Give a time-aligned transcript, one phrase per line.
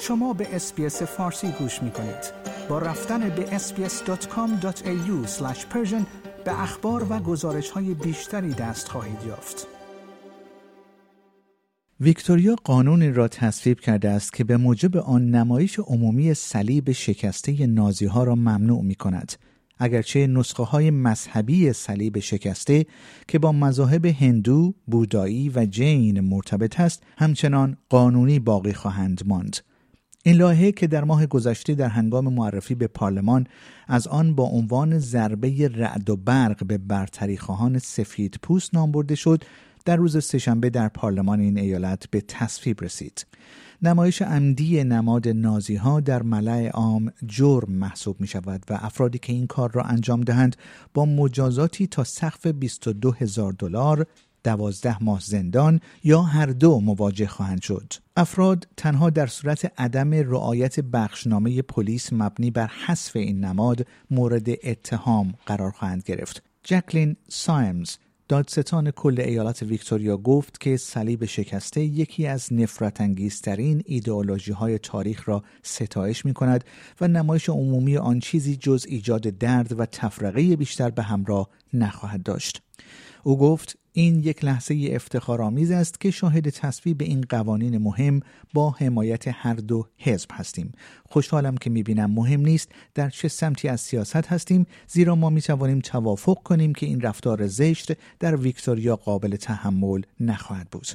[0.00, 2.32] شما به اسپیس فارسی گوش می کنید.
[2.68, 5.26] با رفتن به sbs.com.au
[6.44, 9.66] به اخبار و گزارش های بیشتری دست خواهید یافت.
[12.00, 18.06] ویکتوریا قانونی را تصویب کرده است که به موجب آن نمایش عمومی صلیب شکسته نازی
[18.06, 19.32] ها را ممنوع می کند.
[19.78, 22.86] اگرچه نسخه های مذهبی صلیب شکسته
[23.28, 29.56] که با مذاهب هندو، بودایی و جین مرتبط است همچنان قانونی باقی خواهند ماند.
[30.26, 33.46] این لایحه که در ماه گذشته در هنگام معرفی به پارلمان
[33.88, 39.14] از آن با عنوان ضربه رعد و برق به برتری خواهان سفید پوست نام برده
[39.14, 39.44] شد
[39.84, 43.26] در روز سهشنبه در پارلمان این ایالت به تصویب رسید.
[43.82, 49.32] نمایش عمدی نماد نازی ها در ملع عام جرم محسوب می شود و افرادی که
[49.32, 50.56] این کار را انجام دهند
[50.94, 54.06] با مجازاتی تا سقف 22 هزار دلار
[54.46, 57.92] دوازده ماه زندان یا هر دو مواجه خواهند شد.
[58.16, 65.34] افراد تنها در صورت عدم رعایت بخشنامه پلیس مبنی بر حذف این نماد مورد اتهام
[65.46, 66.42] قرار خواهند گرفت.
[66.64, 67.96] جکلین سایمز
[68.28, 75.28] دادستان کل ایالت ویکتوریا گفت که صلیب شکسته یکی از نفرت انگیزترین ایدئولوژی های تاریخ
[75.28, 76.64] را ستایش می کند
[77.00, 82.62] و نمایش عمومی آن چیزی جز ایجاد درد و تفرقه بیشتر به همراه نخواهد داشت.
[83.26, 88.20] او گفت این یک لحظه افتخارآمیز است که شاهد تصویب این قوانین مهم
[88.54, 90.72] با حمایت هر دو حزب هستیم
[91.04, 96.42] خوشحالم که می‌بینم مهم نیست در چه سمتی از سیاست هستیم زیرا ما می‌توانیم توافق
[96.42, 100.86] کنیم که این رفتار زشت در ویکتوریا قابل تحمل نخواهد بود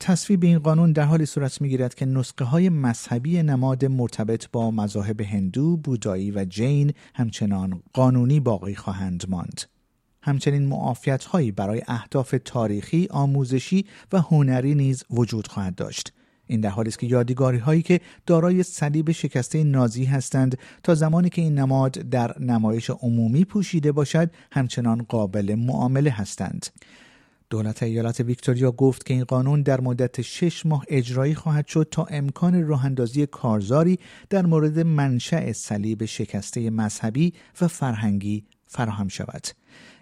[0.00, 5.20] تصویب این قانون در حال صورت می‌گیرد که نسخه های مذهبی نماد مرتبط با مذاهب
[5.20, 9.79] هندو، بودایی و جین همچنان قانونی باقی خواهند ماند.
[10.22, 16.12] همچنین معافیت هایی برای اهداف تاریخی، آموزشی و هنری نیز وجود خواهد داشت.
[16.46, 21.28] این در حالی است که یادگاری هایی که دارای صلیب شکسته نازی هستند تا زمانی
[21.28, 26.66] که این نماد در نمایش عمومی پوشیده باشد همچنان قابل معامله هستند.
[27.50, 32.04] دولت ایالت ویکتوریا گفت که این قانون در مدت شش ماه اجرایی خواهد شد تا
[32.04, 33.98] امکان راه اندازی کارزاری
[34.30, 39.46] در مورد منشأ صلیب شکسته مذهبی و فرهنگی فراهم شود.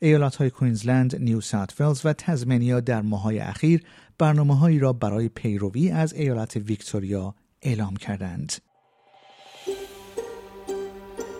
[0.00, 3.82] ایالت های کوینزلند، نیو ساوت ولز و تزمنیا در ماهای اخیر
[4.18, 8.52] برنامه هایی را برای پیروی از ایالت ویکتوریا اعلام کردند.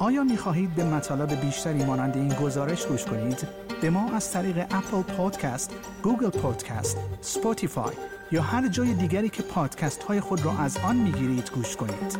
[0.00, 3.48] آیا می خواهید به مطالب بیشتری مانند این گزارش گوش کنید؟
[3.82, 7.94] به ما از طریق Apple Podcast، Google Podcast، Spotify
[8.32, 12.18] یا هر جای دیگری که پادکست های خود را از آن می گیرید گوش کنید.